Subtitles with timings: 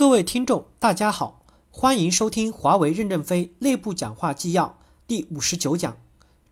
[0.00, 5.98] 各位听众，大家好，欢迎收听华为任正非内部讲话纪要第五十九讲，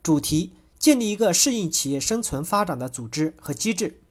[0.03, 4.03] 主题：建立一个适应企业生存发展的组织和机制。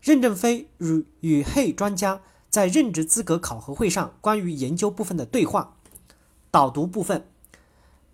[0.00, 5.76] 任正非与与会专家在任职资格考核会上关于研究部分的对话。
[6.50, 7.26] 导读部分：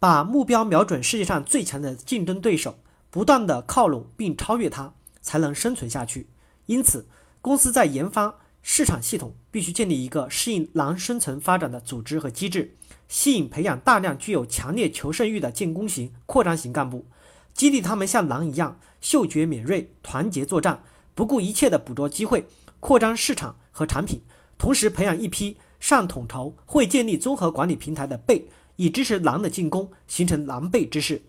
[0.01, 2.75] 把目标瞄准世界上最强的竞争对手，
[3.11, 4.93] 不断的靠拢并超越它，
[5.23, 6.27] 才能生存下去。
[6.67, 7.07] 因此，
[7.41, 8.41] 公司在研发。
[8.69, 12.75] 市场系统必须建立一个适应狼生存发展的组织和机制，
[13.07, 17.07] 吸引培养大量具有强烈求胜欲的进攻型、扩张型干部，
[17.55, 20.83] 激励他们像狼一样嗅觉敏锐、团结作战，
[21.15, 22.45] 不顾一切地捕捉机会，
[22.81, 24.21] 扩张市场和产品。
[24.59, 31.23] 同时，培养一批上统筹、会建立综合管理平台的贝，以支持狼的进攻，形成狼狈之势。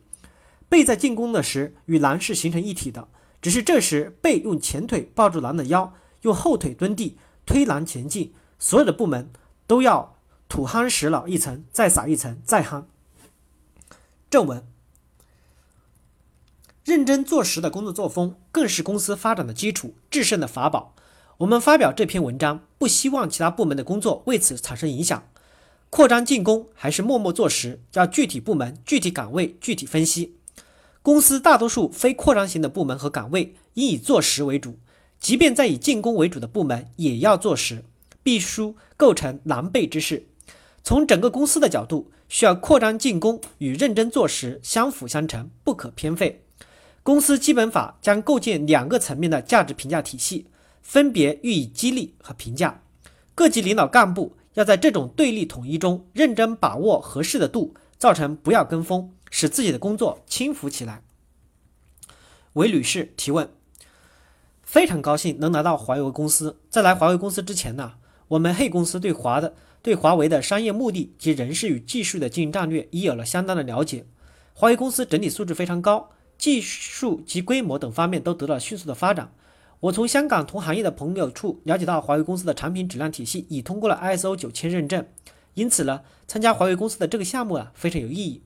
[0.68, 3.08] 贝在进攻的时与狼是形成一体的，
[3.40, 7.20] 只是这时贝用前腿抱住狼的腰，用后腿蹲地。
[7.48, 9.32] 推栏前进，所有的部门
[9.66, 12.84] 都要土夯实了一层，再撒一层，再夯。
[14.30, 14.68] 正文：
[16.84, 20.94] 认真做实的工作作风，更是公司发展的基础，制胜的法宝。
[21.38, 25.24] 我们发表这篇文章，不希望其他部门的工作为此产生影响。
[25.90, 30.36] 扩张进攻还是默默做实，要具体部门、具体岗位具体分析。
[31.02, 34.78] 公司大多数非扩张型的部门和岗位，应以做实为主。
[35.20, 37.84] 即便在以进攻为主的部门，也要做实，
[38.24, 40.28] 必须构成狼狈之势。
[40.84, 46.44] 从整个公司的角度，需要扩张进攻与认真做实相辅相成，不可偏废。
[47.04, 50.46] 公司基本法将构建两个层面的价值评价体系，
[50.82, 52.84] 分别予以激励和评价。
[53.36, 61.02] 各级领导干部要在这种对立统一中认真把握合适的度，造成不要跟风，使自己的工作轻浮起来。
[62.54, 63.57] 韦女士提问。
[64.68, 66.58] 非常高兴能来到华为公司。
[66.70, 67.94] 在来华为公司之前呢，
[68.28, 74.06] 我们黑公司对华的对华为的商业目的及人事与技术的经营战略已有了相当的了解。
[74.54, 79.32] 华为公司整体素质非常高，技术及规模等方面都得到了迅速的发展。
[79.80, 85.06] 我从香港同行业的朋友处了解到，华为公司的产品质量体系已通过了 ISO 九千认证，
[85.54, 88.44] 因此呢，参加华为公司的这个项目啊非常有意义。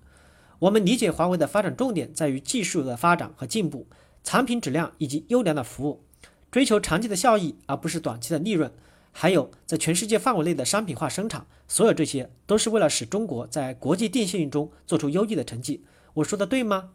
[0.60, 3.88] 我们理解华为的发展重点在于技术的发展和进步，
[4.24, 6.04] 产品质量以及优良的服务。
[6.52, 8.74] 追求长期的效益，而不是短期的利润，
[9.14, 15.86] 还有在全世界范围内的商品化生产，所有这些都是为了使中国在国际电信中做出优异的成绩。
[16.16, 16.90] 我说的对吗？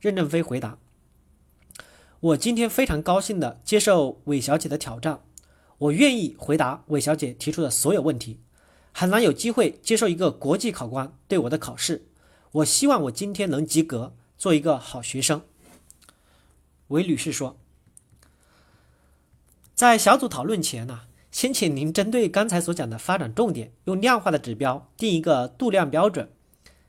[0.00, 0.78] 任正非回答
[2.20, 5.20] ：“我今天非常高兴地接受韦小姐的挑战，
[5.76, 8.40] 我愿意回答韦小姐提出的所有问题。
[8.92, 12.06] 很难有机会接受一个国际考官对我的考试，
[12.52, 15.42] 我希望我今天能及格，做一个好学生。”
[16.88, 17.59] 韦女士说。
[19.80, 26.28] 在小组讨论前呢，先请您针对刚才所讲的发展重点，用量化的指标定一个度量标准。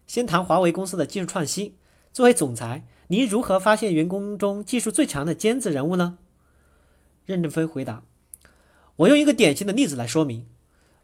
[0.06, 1.78] 先谈华为公司的技术创新。
[2.12, 6.18] 作为总裁，您如何发现员工中技术最强的尖子人物呢？
[7.26, 8.04] 任正非回答
[8.98, 10.48] ：“我用一个典型的例子来说明。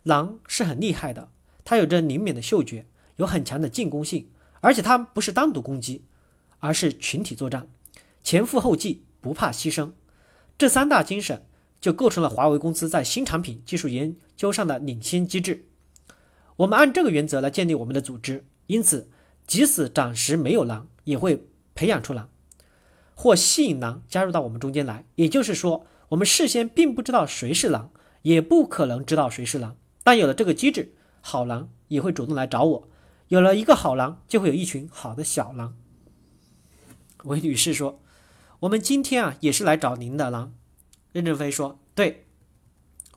[0.04, 1.30] 狼是很厉害的，
[1.64, 6.04] 它有着灵敏的嗅觉，有很强的进攻性，而且它不是单独攻击，
[6.60, 7.70] 而是群体作战，
[8.22, 9.94] 前赴后继，不怕牺牲。
[10.58, 11.44] 这三大精神。”
[11.80, 15.68] 就构成了华为公司在新产品技术研究上的领先机制。
[16.58, 19.10] 我们按这个原则来建立我们的组织，因此，
[19.46, 22.30] 即使暂时没有狼，也会培养出狼，
[23.14, 25.06] 或吸引狼加入到我们中间来。
[25.16, 27.92] 也就是说，我们事先并不知道谁是狼，
[28.24, 29.78] 也不可能知道谁是狼。
[30.04, 32.90] 但有了这个机制，好狼也会主动来找我。
[33.28, 35.76] 有了一个好狼，就会有一群好的小狼。
[37.26, 38.02] 韦女士说
[38.62, 40.54] ：“我们今天啊，也是来找您的狼。”
[41.18, 42.28] 任正非说：“对。”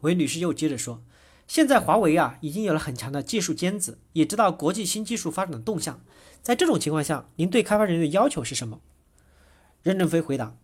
[0.01, 1.05] 韦女士又接着说
[1.47, 6.01] ：“现在华为啊，已经有了很强的技术尖子，也知道国际新技术发展的动向。
[6.41, 8.81] 在这种情况下，您对开发人员的要求是什么？”
[9.85, 10.57] 任正非回答：“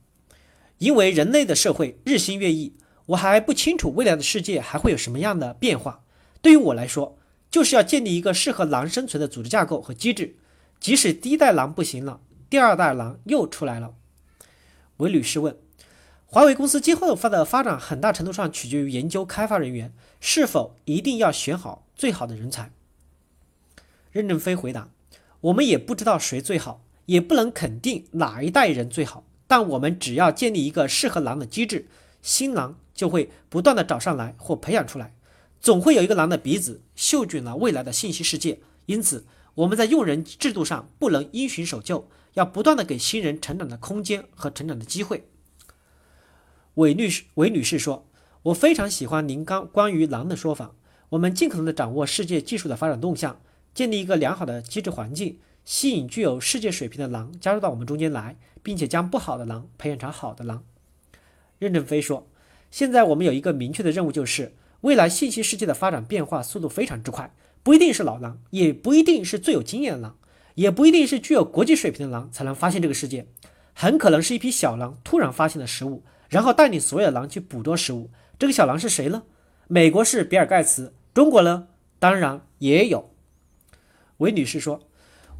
[0.78, 2.74] 因为人类的社会日新月异，
[3.08, 6.04] 我还不清楚未来的世界还会有什么样的变化。
[6.40, 7.18] 对于我来说，
[7.50, 10.36] 就是要建立一个适合狼生存的组织架构和机制。
[10.80, 13.92] 即使第一代狼不行了，第二代狼又出来了。”
[14.96, 15.58] 韦女士问。
[16.28, 22.72] 华为公司今后发的发展，很大程度上取决于研究开发人员是否一定要选好最好的人才。
[24.10, 24.90] 任正非回答
[25.40, 29.24] ：“我们也不知道谁最好，也不能肯定哪一代人最好。
[29.46, 31.86] 但我们只要建立一个适合狼的机制，
[32.20, 35.14] 新狼就会不断的找上来或培养出来，
[35.60, 38.58] 总会有一个狼的鼻子嗅准了未来的信息世界。
[38.86, 39.24] 因此，
[39.54, 45.28] 我们在用人制度上不能因循守旧，要不断的给新人成长的空间和成长的机会。”
[46.76, 48.06] 韦律师韦女士说
[48.44, 50.74] ：“我非常喜欢您刚关于狼的说法。
[51.08, 53.40] 我们尽可能的掌握世界技术的发展动向，
[53.72, 60.64] 建立一个良好的机制环境，吸引具有世界水平的狼加入到我们中间来，并且将不好的狼培养成好的狼。
[61.58, 62.28] 任正非说
[62.70, 70.18] ：“现在我们有一个明确的任务，就是未来信息世界的发展变化速度非常之快，不一定是老狼，也不一定是最有经验的狼，
[70.56, 73.26] 也不一定是具有国际水平的狼才能发现这个世界，
[73.72, 78.10] 很可能是一批小狼突然发现了食物，然后带领所有狼去捕捉食物。
[78.38, 79.22] 这个小狼是谁呢？
[79.68, 81.68] 美国是比尔盖茨，中国呢，
[81.98, 83.10] 当然也有。”
[84.18, 84.80] 韦女士说：“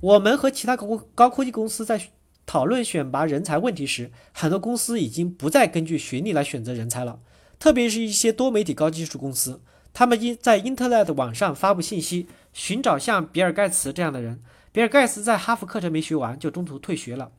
[0.01, 2.01] 我们和其他高高科技公司在。”
[2.49, 7.19] 讨论选拔人才问题时，很多公司已经不再根据学历来选择人才了，
[7.59, 9.61] 特别是一些多媒体高技术公司，
[9.93, 14.41] 他们因在 Internet 网上发布信息，寻找像比尔盖茨这样的人。
[14.71, 17.33] 比尔盖茨在哈佛课程没学完就中途退学了。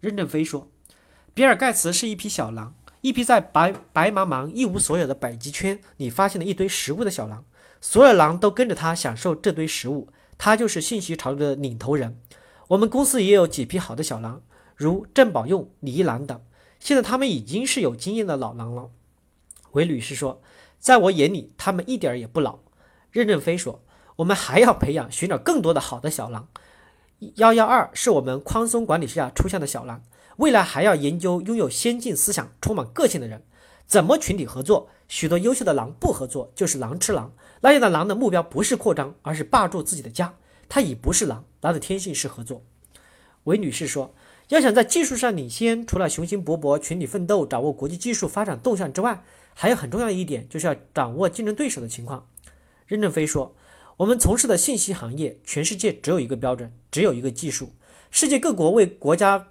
[0.00, 0.68] 任正非说，
[1.34, 7.44] 比尔盖茨是一匹小狼，一匹在白白茫茫一无所有的北极圈里发现了一堆食物的小狼，
[7.80, 10.08] 所有狼都跟着他享受这堆食物，
[10.38, 12.20] 他就是信息潮流的领头人。
[12.68, 14.42] 我们公司也有几匹好的小狼，
[14.76, 16.40] 如郑宝用、李一郎等。
[16.78, 18.90] 现在他们已经是有经验的老狼了。
[19.72, 20.40] 韦女士说
[20.78, 22.60] ：“在我眼里，他们一点也不老。”
[23.10, 23.82] 任正非说
[24.16, 26.46] ：“我们还要培养、寻找更多的好的小狼。
[27.36, 30.02] 幺幺二是我们宽松管理下出现的小狼，
[30.36, 33.42] 未来还要研究拥有先进思想、充满个性的人，
[33.86, 34.88] 怎么群体合作。
[35.06, 37.32] 许多优秀的狼不合作，就是狼吃狼。
[37.60, 40.34] 那样的狼的目标不是扩张，而是霸住自己的家。”
[40.68, 42.64] 它已不是狼，狼的天性是合作。
[43.44, 44.14] 韦女士说
[44.48, 49.22] ：“要想在技术上领先，除了雄心勃勃、群体奋斗、掌握国际技术发展动向之外，
[49.52, 52.26] 还有很重要的一点，就是要掌握竞争对手的情况。”
[52.86, 53.54] 任正非说
[53.98, 57.74] ：“我们从事的信息行业，全世界只有一个标准，只有一个技术。
[58.10, 59.48] 世界各国为国家，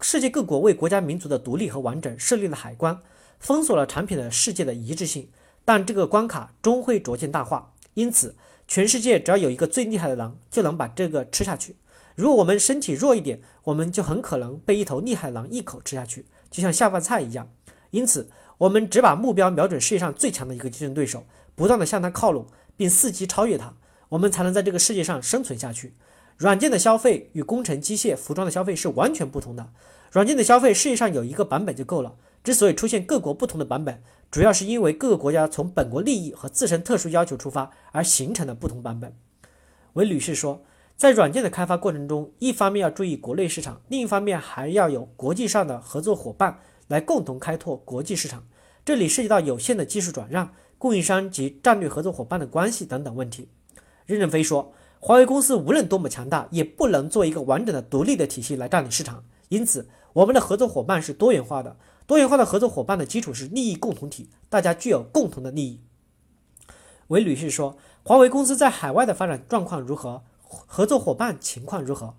[0.00, 3.00] 世界各国为国家民族的独立和完整设立了海关，
[3.38, 5.28] 封锁了产品的世界的一致性。
[5.64, 8.36] 但这个关卡终会逐渐淡化，因此。”
[8.68, 11.76] 全世界只要有一个最厉害的狼，就能把这个吃下去。
[12.16, 17.48] 如果我们身体弱一点，我们就很可能被一头厉害狼一口吃下去，就像下饭菜一样。
[17.92, 18.28] 因此，
[18.58, 23.72] 我们只把目标瞄准世界上最强的一个竞争对手，不断的向他靠拢，并伺机超越他，
[24.08, 25.94] 我们才能在这个世界上生存下去。
[26.36, 29.72] 软件的消费与工程、机械、服装的消费是完全不同的。
[30.10, 32.16] 软件的消费，世界上有一个版本就够了。
[32.44, 34.00] 之所以出现各国不同的版本，
[34.30, 39.16] 主要是因为各个国家从本国利益和自身特殊要求出发而形成的不同版本。
[39.94, 40.62] 韦女士说，
[40.96, 48.44] 在软件的开发过程中，一方面要注意国内市场，另一方面还要有国际上的合作伙伴来共同开拓国际市场。
[48.84, 53.48] 这里涉及到有限的技术转让、供应商及战略合作伙伴的关系等等问题。
[54.04, 59.24] 任正非说，华为公司无论多么强大，也不能做一个完整的独立的体系来占领市场。
[59.48, 61.76] 因此，我们的合作伙伴是多元化的。
[62.06, 65.80] 多元化的合作伙伴的基础是利益共同体，大家具有共同的利益。
[67.08, 70.22] 韦女士说：“华为公司在海外的发展状况如何？
[70.40, 72.14] 合作伙伴情况如何？”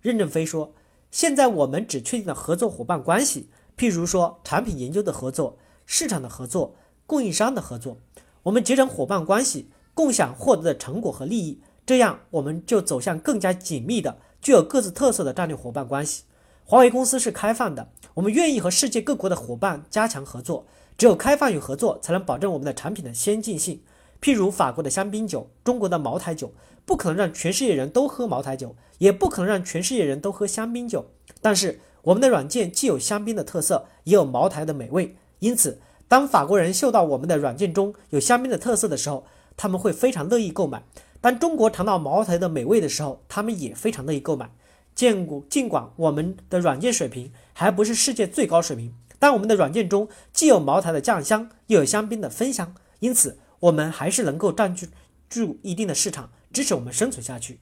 [0.00, 0.72] 任正非说
[1.10, 6.74] ：“现在我们只确定了合作伙伴关系，譬如说产品研究的合作、市场的合作、
[7.06, 7.98] 供应商的合作，
[8.44, 16.24] 我们结成伙伴关系，共享获得的成果和利益，这样我们就走向更加紧密的、具有各自特色的战略伙伴关系。
[16.64, 20.66] 华为公司是开放的。”我们愿意和世界各国的伙伴加强合作，
[20.98, 23.80] 只有开放与合作，才能保证我们的产品的先进性。
[24.20, 26.52] 譬如法国的香槟酒，中国的茅台酒，
[26.84, 31.06] 不可能让全世界人都喝茅台酒，也不可能让全世界人都喝香槟酒。
[31.40, 35.16] 但是我们的软件既有香槟的特色，也有茅台的美味。
[35.38, 39.24] 因此，当法国人嗅到我们的软件中有香槟的特色的时候，
[39.56, 40.80] 他们会非常乐意购买；
[41.22, 44.50] 当中国尝到茅台的美味的时候，他们也非常乐意购买。
[44.94, 54.90] 见过，尽管我们的软件水平还不是世界最高水平，但我们的软件中既有茅台的酱香，又有香槟的芬香，因此我们还是能够占据
[55.30, 57.60] 住一定的市场，支持我们生存下去。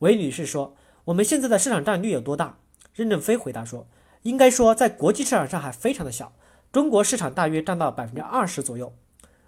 [0.00, 0.74] 韦女士说
[1.06, 2.58] ：“我们现在的市场占率有多大？”
[2.92, 3.86] 任正非回答说
[4.22, 6.32] ：“应该说在国际市场上还非常的小，
[6.72, 8.92] 中国市场大约占到百分之二十左右。”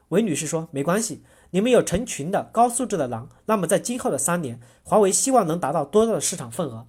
[0.08, 1.22] 韦女士说：“没关系，
[1.52, 6.86] 你们有成群的高素质的狼，那么在今后的三年，华为希望能达到多大的市场份额？”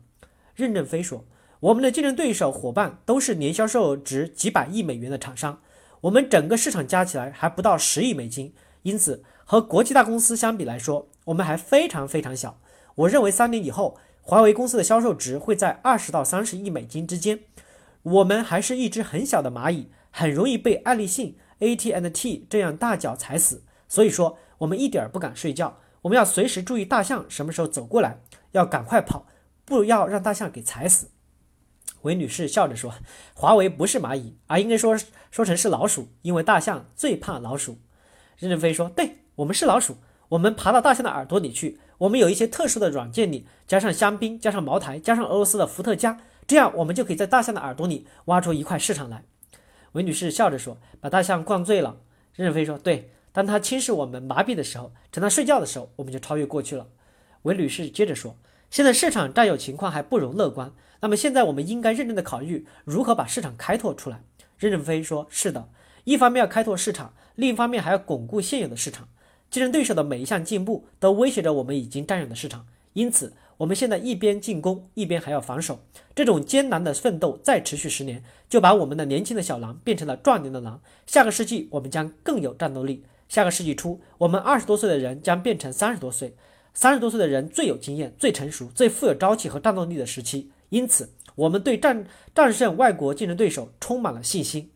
[0.56, 1.26] 任正非说
[1.60, 5.60] ：“我们的竞争对手伙伴都是年销售值几百亿美元的厂商，
[6.02, 8.54] 我们整个市场加起来还不到十亿美金，
[8.84, 12.60] 因此和国际大公司相比来说，我们还非常非常小。
[12.96, 17.40] 我认为三年以后，华为公司的销售值会在二十到三十亿美金之间。
[18.04, 23.64] 我们还是一只很小的蚂蚁，很容易被爱立信、AT&T 这样大脚踩死。
[23.88, 28.20] 所以说，我们一点不敢睡觉，我们要随时注意大象什么时候走过来，
[28.52, 29.26] 要赶快跑。”
[29.66, 31.08] 不要让大象给踩死。
[32.02, 32.94] 韦女士笑着说
[33.34, 34.94] ：“华为不是蚂蚁，而应该说
[35.32, 37.80] 说成是老鼠，因为大象最怕老鼠。”
[38.38, 39.96] 任正非说：“对我们是老鼠，
[40.28, 49.24] 我们爬到大象的耳朵里去，我们有一些特殊的软件里，加上香槟，加上茅台，加上俄罗斯的伏特加，这样我们就可以在大象的耳朵里挖出一块市场来。”
[49.94, 52.02] 韦女士笑着说：“把大象灌醉了。”
[52.36, 56.88] 任正非说：“对，当他轻视我们、麻痹的时候，趁他睡觉的时候，我们就超越过去了。”
[57.44, 58.38] 韦女士接着说
[58.72, 60.72] ：“现在市场占有情况还不容乐观，
[61.02, 64.24] 那么现在我们应该认真的考虑如何把市场开拓出来。”
[64.58, 65.68] 任正非说：“是的，
[66.06, 69.10] 一方面要开拓市场，另一方面还要巩固现有的市场。
[69.50, 75.80] 竞争对手的每一项进步都威胁着我们已经占有的市场，因此我们现在一边进攻，一边还要防守。
[76.16, 80.82] 这种艰难的奋斗再持续十年，就把我们的年轻的小狼变成了壮年的狼。
[81.06, 83.04] 下个世纪我们将更有战斗力。
[83.34, 86.36] 下个世纪初，我们二十多岁的人将变成三十多岁，
[86.72, 90.52] 三十多岁的人最有经验、最成熟、最富有朝气和战斗力的时期。
[90.70, 94.70] 因此。”我们对战战胜外国竞争对手充满了信心。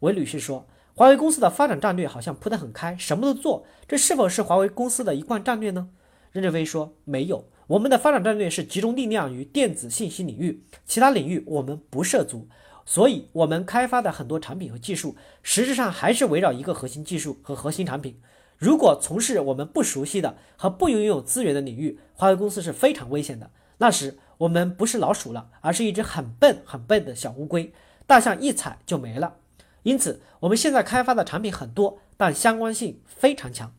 [0.00, 5.90] 韦女士说：“华为公司的发展战略好像铺得很开，什么都做，这是否是华为公司的一贯战略呢？”
[6.32, 12.48] 任正非说：“没有，我们的发展战略是集中力量于电子信息领域，其他领域我们不涉足。
[12.90, 18.20] 所以，我们开发的很多产品和技术，实质上还是围绕一个核心技术和核心产品。
[18.58, 23.52] 如果从事我们不熟悉的和不拥有资源的领域，华为公司是非常危险的。
[23.78, 27.74] 那时。”我们不是老鼠了，而是一只很笨很笨的小乌龟，
[28.06, 29.36] 大象一踩就没了。
[29.82, 33.74] 因此，我们现在开发的产品很多，但相关性非常强。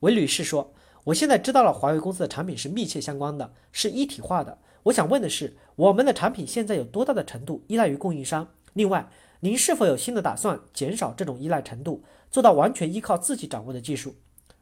[0.00, 0.72] 韦女士说
[1.04, 4.56] ：“我现在知道了，华为公司的产品是密切相关的，是一体化的。
[4.84, 8.48] 我想问的是，我们的产品现在有多大的程度依赖于供应商？
[8.72, 9.08] 另外，
[9.40, 14.16] 您是否有新的打算，减少这种依赖程度，做到完全依靠自己掌握的技术？”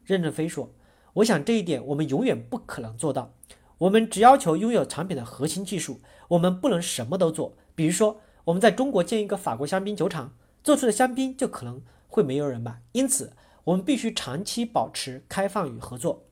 [0.04, 0.72] 任正非说
[1.14, 3.32] ：“我想这一点我们永远不可能做到。”
[3.78, 7.56] 我们只要求拥有产品的核心技术，我们不能什么都做。
[7.74, 12.82] 比如说，我们在中国建一个法国香槟酒厂，做出的香槟就可能会没有人买。
[12.92, 13.32] 因此，
[13.64, 16.26] 我们必须长期保持开放与合作。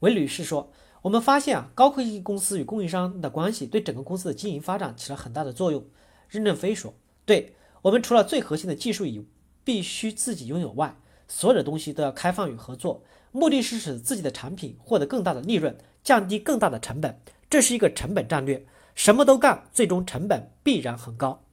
[0.00, 0.70] 韦女士说
[1.06, 5.84] ：“我们发现啊，高科技公司与供应商的关系对整个公司的经营发展起了很大的作用。”
[6.28, 6.92] 任正非说
[7.24, 9.24] ：“对我们除了最核心的技术以
[9.62, 10.96] 必须自己拥有外，
[11.28, 18.66] 所有的东西都要开放与合作，目的是使自己的产品获得更大的利润。”降低更大的成本，这是一个成本战略。
[18.96, 21.44] 什么都干，最终成本必然很高。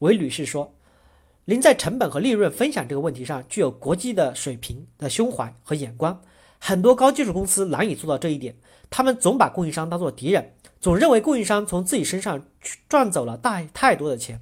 [0.00, 0.74] 韦女士说
[1.46, 6.20] ：“您在成本和利润分享这个问题上具有国际的水平的胸怀和眼光。
[6.64, 8.54] 很多高技术公司难以做到这一点，
[8.88, 12.40] 他们总把供应商当作敌人，总认为供应商从自己身上
[12.88, 14.40] 赚走了大太多的钱。”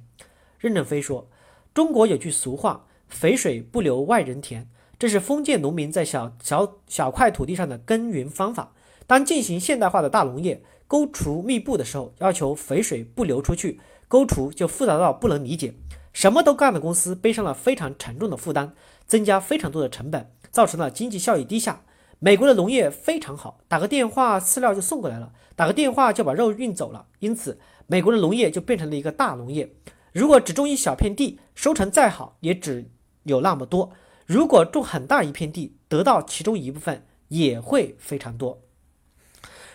[0.59, 1.27] 任正非说
[1.73, 8.71] ：“中国有句俗话，肥水不流外人田，这是封建农民在小小小块土地上的耕耘方法。”
[9.07, 15.73] 当进行现代化的大农业，沟渠密布的时候，要求肥水不流出去，沟渠就复杂到不能理解。
[16.13, 18.75] 什么都干的公司背上了非常沉重的负担，
[19.07, 21.81] 增加非常多的成本，造成了经济效益低下。
[22.23, 29.73] 美国的农业非常好，打个电话饲料就送过来了，打个电话就把肉运走了，因此美国的农业就变成了一个大农业。
[30.13, 32.91] 如果只种一小片地，收成再好也只
[33.23, 33.89] 有那么多；
[34.27, 38.61] 如果种很大一片地，得到其中一部分也会非常多。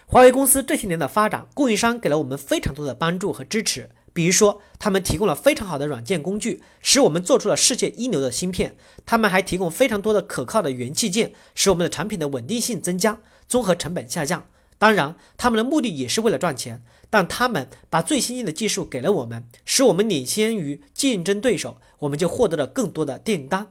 [0.07, 3.91] 华为公司这些年的发展，供应商给了我们非常多的帮助和支持。
[4.17, 8.75] 比如说，他们提供了非常好的软件工具，使我们做出了世界一流的芯片。
[9.05, 14.49] 他们还提供非常多的可靠的元器件，使我们的产品的稳定性增加，综合成本下降。
[14.79, 16.83] 当然，他们的目的也是为了赚钱。
[17.11, 23.71] 但他们把最先进的技术给了我们，使我们领先于竞争对手，我们就获得了更多的订单。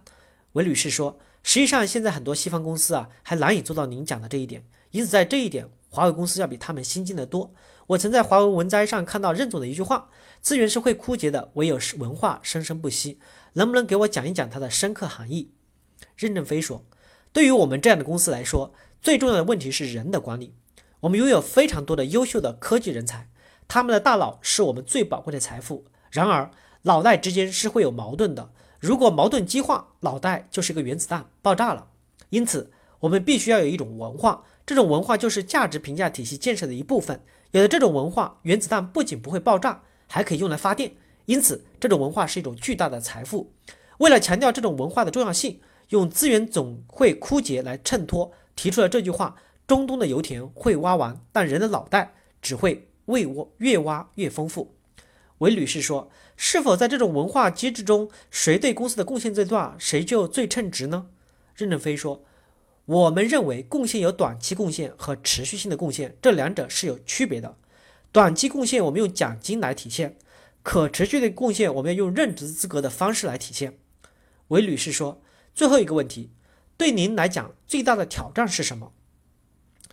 [0.52, 4.64] 韦女士说：“实际上，现在很多西方公司啊，还难以做到您讲的这一点。
[4.92, 7.54] 因此，在这一点。”华为公司要比他们先进的多。
[7.88, 10.10] 我曾在华为文摘上看到任总的一句话
[10.42, 13.20] ：“资源是会枯竭的，唯有文化生生不息。”
[13.54, 15.52] 能不能给我讲一讲它的深刻含义？
[16.18, 16.84] 任正非说
[17.32, 20.54] ：“对于我们这样的公司来说，最重要的问题是人的管理。
[21.02, 23.30] 我们拥有非常多的优秀的科技人才，
[23.68, 25.86] 他们的大脑是我们最宝贵的财富。
[26.10, 26.52] 然而，
[26.82, 28.52] 脑袋之间是会有矛盾的。
[28.80, 31.88] 如果矛盾激化，脑袋就是一个原子弹，爆炸了。
[32.32, 37.24] 因此，我们必须要有一种文化。”这种文化就是价值评价体系建设的一部分。
[37.56, 40.92] 有了这种文化，原子弹不仅不会爆炸，还可以用来发电。
[41.24, 43.54] 因此，这种文化是一种巨大的财富。
[44.00, 54.76] 为了强调这种文化的重要性，用资源总会枯竭来衬托，提出了这句话：中东的油田会挖完，但人的脑袋只会越挖越挖越丰富。
[55.38, 61.08] 韦女士说：“是否在这种文化机制中，谁对公司的贡献最大，谁就最称职呢？”
[61.56, 62.26] 任正非说。
[62.86, 67.56] 我们认为贡献有短期贡献和持续性的贡献，这两者是有区别的。
[68.12, 70.18] 短期贡献我们用奖金来体现，
[70.62, 73.80] 可持续的贡献我们要用任职资格的方式来体现。
[74.50, 75.22] 韦女士说
[75.56, 76.30] ：“最后一个问题，
[76.78, 78.92] 对您来讲最大的挑战是什么？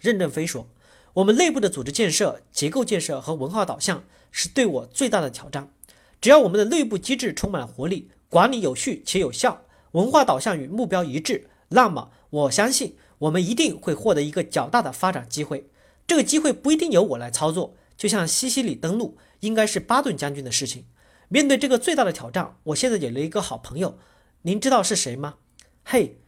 [0.00, 0.68] 任正非说
[1.14, 5.72] ：“我们内部的组织建设、结构建设和文化导向是对我最大的挑战。
[6.20, 15.68] 只要我们的内部机制充满活力，管理有序且有效，文化导向与目标一致，那么我相信我们一定会获得一个较大的发展机会。
[16.06, 20.86] 这个机会不一定由我来操作，就像西西里登陆应该是巴顿将军的事情。
[21.28, 23.98] 面对这个最大的挑战，我现在有了一个好朋友，
[24.42, 25.36] 您知道是谁吗？”
[25.84, 26.18] 嘿，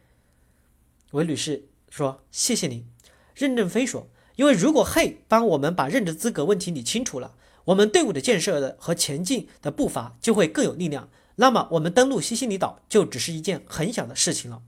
[1.11, 2.85] 韦女士说：“谢谢您。”
[3.33, 4.07] 任正非说
[4.37, 7.33] ：“因为如果嘿帮我们把任职资格问题理清楚了，
[7.65, 11.09] 我们队伍的建设的和前进的步伐就会更有力量。
[11.37, 14.61] 那么我们登陆西西里岛就只是一件很小的事情了。”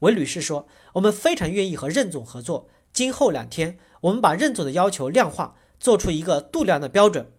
[0.00, 2.68] 韦女士说：“我们非常愿意和任总合作。
[2.92, 7.30] 今后两天，我们把任总的要求量化，做出一个度量的标准，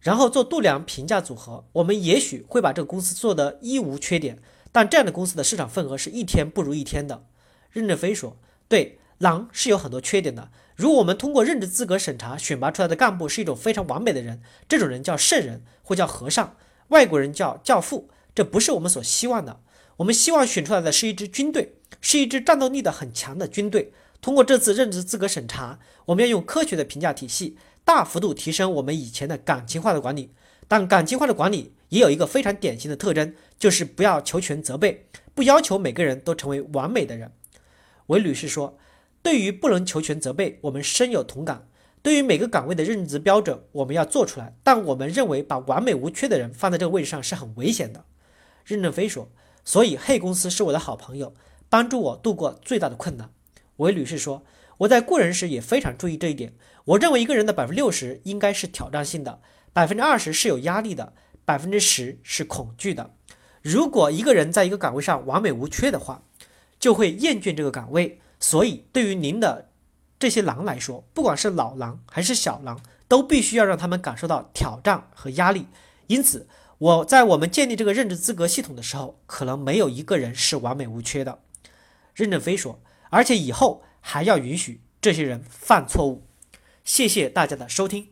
[0.00, 1.66] 然后做度量评价组合。
[1.72, 4.42] 我们也许会把这个公司做得一无缺点，
[4.72, 7.24] 但这样的公司的市场份额是一天不如一天的。”
[7.70, 8.36] 任正非说
[8.68, 10.50] ：“对。”狼是有很多缺点的。
[10.74, 16.56] 如果我们通过任职资格审查选拔出来的干部是一种非常完美的人，这种人叫圣人或叫和尚，
[16.88, 19.60] 外国人叫教父，这不是我们所希望的。
[20.00, 23.92] 我们希望选出来的是一支军队，是一支战斗力的很强的军队。
[24.22, 30.30] 通过这次任职资格审查，我们要用科学的评价体系，大幅度提升我们以前的感情化的管理。
[30.66, 37.32] 但感情化的管理也有一个非常典型的特征，就是不要求全责备，不要求每个人都成为完美的人。
[38.06, 38.78] 韦女士说。
[39.22, 41.68] 对于不能求全责备，我们深有同感。
[42.00, 44.56] 对于每个岗位的任职标准，我们要做出来。
[44.62, 48.06] 但我们认为把完美无缺的人放在这个位置上是很危险的。
[48.64, 49.30] 任正非说
[49.64, 51.34] ：“所以黑公司是我的好朋友，
[51.68, 53.30] 帮助我度过最大的困难。”
[53.76, 54.42] 韦女士说
[54.78, 56.54] ：“我在雇人时也非常注意这一点。
[56.84, 59.40] 我认为一个人的百分之六十应该是挑战性的，
[59.72, 61.12] 百分之二十是有压力的，
[61.44, 63.14] 百分之十是恐惧的。
[63.62, 66.22] 如果一个人在一个岗位上完美无缺的话，
[66.78, 69.68] 就会厌倦这个岗位。”所以，对于您的
[70.18, 75.66] 这些狼来说，不管是老狼还是小狼，都必须要让他们感受到挑战和压力。
[76.06, 76.48] 因此，
[76.80, 81.42] 我在我们建立这个任职资格系统的时候，可能没有一个人是完美无缺的。
[82.14, 86.26] 任正非说，而且以后还要允许这些人犯错误。
[86.82, 88.08] 谢谢大家的收听。